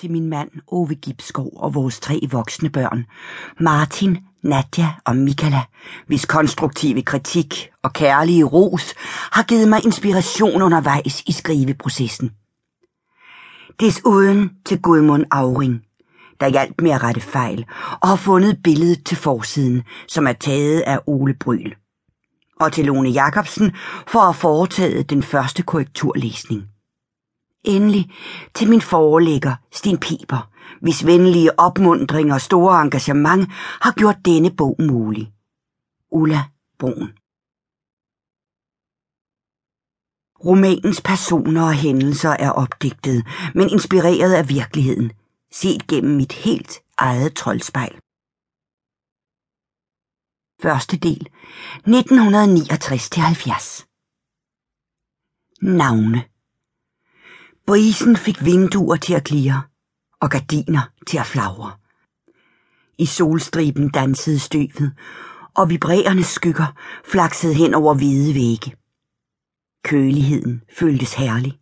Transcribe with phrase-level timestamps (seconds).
[0.00, 3.04] til min mand Ove Gibskov og vores tre voksne børn,
[3.60, 5.62] Martin, Nadja og Michaela,
[6.06, 8.94] hvis konstruktive kritik og kærlige ros
[9.32, 12.30] har givet mig inspiration undervejs i skriveprocessen.
[13.80, 15.82] Desuden til Gudmund Auring,
[16.40, 17.64] der hjalp med at rette fejl
[18.00, 21.74] og har fundet billedet til forsiden, som er taget af Ole Bryl.
[22.60, 23.72] Og til Lone Jacobsen
[24.06, 26.75] for at foretage den første korrekturlæsning.
[27.66, 28.10] Endelig.
[28.54, 33.48] Til min forelægger, Sten Piper, hvis venlige opmundring og store engagement
[33.80, 35.32] har gjort denne bog mulig.
[36.10, 36.44] Ulla
[36.78, 37.12] Brun
[40.44, 45.12] Romanens personer og hændelser er opdigtet, men inspireret af virkeligheden,
[45.52, 48.00] set gennem mit helt eget troldspejl.
[50.62, 51.28] Første del.
[51.86, 53.86] 1969-70
[55.62, 56.35] Navne.
[57.66, 59.62] Brisen fik vinduer til at klire
[60.20, 61.72] og gardiner til at flagre.
[62.98, 64.92] I solstriben dansede støvet,
[65.54, 66.66] og vibrerende skygger
[67.04, 68.72] flaksede hen over hvide vægge.
[69.84, 71.58] Køligheden føltes herlig.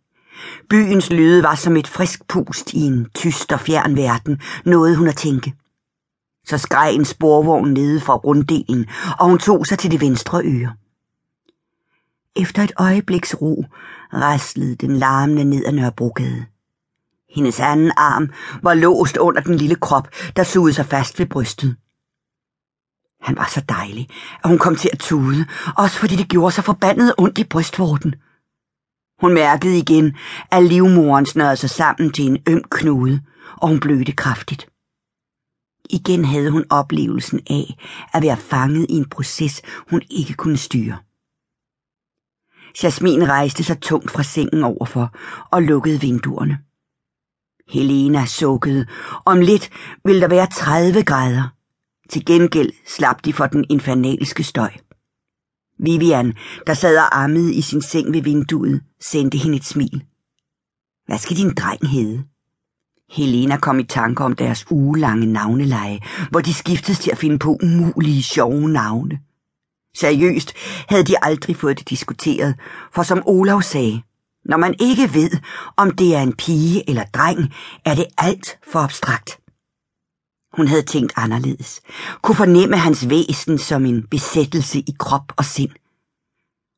[0.69, 5.07] Byens lyde var som et frisk pust i en tyst og fjern verden, noget hun
[5.07, 5.53] at tænke.
[6.47, 8.85] Så skreg en sporvogn nede fra runddelen,
[9.19, 10.73] og hun tog sig til det venstre øre.
[12.35, 13.65] Efter et øjebliks ro
[14.13, 16.45] raslede den larmende ned ad Nørrebrogade.
[17.35, 18.29] Hendes anden arm
[18.63, 21.75] var låst under den lille krop, der sugede sig fast ved brystet.
[23.21, 24.09] Han var så dejlig,
[24.43, 25.45] at hun kom til at tude,
[25.77, 28.15] også fordi det gjorde sig forbandet ondt i brystvorten.
[29.21, 30.15] Hun mærkede igen,
[30.51, 33.21] at livmoren snørede sig sammen til en øm knude,
[33.57, 34.67] og hun blødte kraftigt.
[35.89, 37.77] Igen havde hun oplevelsen af
[38.13, 40.97] at være fanget i en proces, hun ikke kunne styre.
[42.83, 45.15] Jasmin rejste sig tungt fra sengen overfor
[45.51, 46.57] og lukkede vinduerne.
[47.69, 48.85] Helena sukkede.
[49.25, 49.69] Om lidt
[50.05, 51.43] ville der være 30 grader.
[52.09, 54.71] Til gengæld slap de for den infernalske støj.
[55.79, 56.33] Vivian,
[56.67, 60.03] der sad og ammede i sin seng ved vinduet, sendte hende et smil.
[61.05, 62.23] Hvad skal din dreng hedde?
[63.09, 65.99] Helena kom i tanke om deres ugelange navneleje,
[66.31, 69.19] hvor de skiftes til at finde på umulige, sjove navne.
[69.95, 70.53] Seriøst
[70.89, 72.55] havde de aldrig fået det diskuteret,
[72.93, 74.01] for som Olav sagde,
[74.45, 75.31] når man ikke ved,
[75.77, 77.53] om det er en pige eller dreng,
[77.85, 79.39] er det alt for abstrakt.
[80.53, 81.81] Hun havde tænkt anderledes,
[82.21, 85.71] kunne fornemme hans væsen som en besættelse i krop og sind.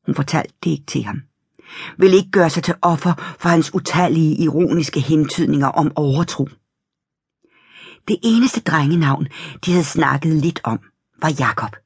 [0.06, 1.22] Hun fortalte det ikke til ham.
[1.98, 6.48] Vil ikke gøre sig til offer for hans utallige ironiske hentydninger om overtro.
[8.08, 9.26] Det eneste drengenavn,
[9.64, 10.78] de havde snakket lidt om,
[11.22, 11.76] var Jakob.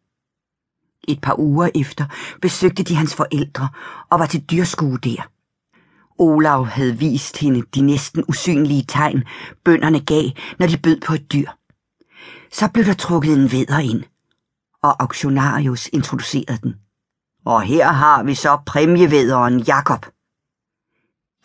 [1.09, 2.05] Et par uger efter
[2.43, 3.69] besøgte de hans forældre
[4.11, 5.29] og var til dyrskue der.
[6.19, 9.25] Olav havde vist hende de næsten usynlige tegn,
[9.65, 10.25] bønderne gav,
[10.59, 11.49] når de bød på et dyr.
[12.53, 14.03] Så blev der trukket en veder ind,
[14.83, 16.75] og auktionarius introducerede den.
[17.45, 20.07] Og her har vi så præmievederen Jakob.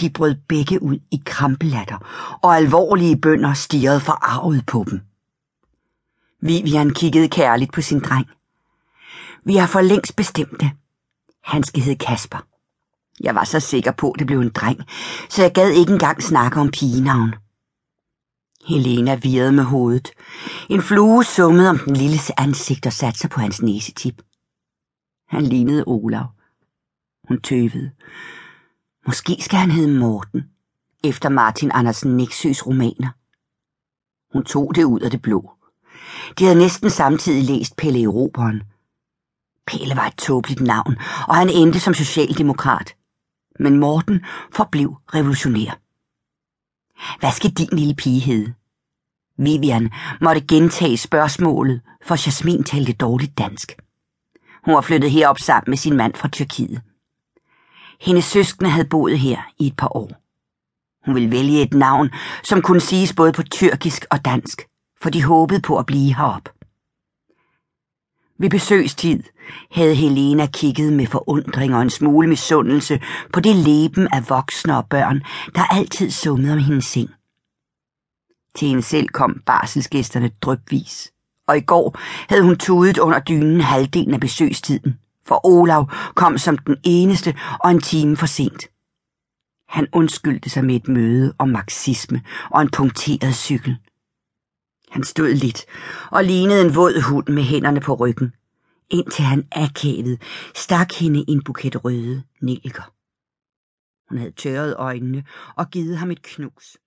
[0.02, 1.98] De brød begge ud i krampelatter,
[2.44, 5.02] og alvorlige bønder stirrede forarvet på dem.
[6.42, 8.28] Vivian kiggede kærligt på sin dreng.
[9.48, 10.72] Vi har for længst bestemt det.
[11.44, 12.48] Han skal hedde Kasper.
[13.20, 14.80] Jeg var så sikker på, at det blev en dreng,
[15.30, 17.34] så jeg gad ikke engang snakke om pigenavn.
[18.68, 20.12] Helena virrede med hovedet.
[20.70, 24.22] En flue summede om den lille ansigt og satte sig på hans næsetip.
[25.28, 26.26] Han lignede Olav.
[27.28, 27.92] Hun tøvede.
[29.06, 30.44] Måske skal han hedde Morten,
[31.04, 33.10] efter Martin Andersen Nexøs romaner.
[34.34, 35.52] Hun tog det ud af det blå.
[36.40, 38.64] De havde næsten samtidig læst Pelle Eroberen.
[39.68, 40.98] Pelle var et tåbeligt navn,
[41.28, 42.94] og han endte som socialdemokrat.
[43.60, 45.80] Men Morten forblev revolutionær.
[47.20, 48.54] Hvad skal din lille pige hedde?
[49.38, 49.92] Vivian
[50.22, 53.72] måtte gentage spørgsmålet, for Jasmin talte dårligt dansk.
[54.66, 56.82] Hun var flyttet herop sammen med sin mand fra Tyrkiet.
[58.02, 60.12] Hendes søskende havde boet her i et par år.
[61.06, 62.10] Hun ville vælge et navn,
[62.44, 64.62] som kunne siges både på tyrkisk og dansk,
[65.02, 66.50] for de håbede på at blive herop.
[68.40, 69.24] Ved besøgstid
[69.72, 73.00] havde Helena kigget med forundring og en smule misundelse
[73.34, 75.22] på det leben af voksne og børn,
[75.56, 77.10] der altid summede om hendes seng.
[78.56, 81.12] Til hende selv kom barselsgæsterne drypvis,
[81.48, 81.98] og i går
[82.30, 87.72] havde hun tudet under dynen halvdelen af besøgstiden, for Olav kom som den eneste og
[87.72, 88.64] en time for sent.
[89.68, 93.78] Han undskyldte sig med et møde om marxisme og en punkteret cykel.
[94.90, 95.66] Han stod lidt
[96.12, 98.34] og lignede en våd hund med hænderne på ryggen,
[98.90, 100.22] indtil han akavet
[100.56, 102.94] stak hende en buket røde nælker.
[104.10, 105.24] Hun havde tørret øjnene
[105.56, 106.78] og givet ham et knus.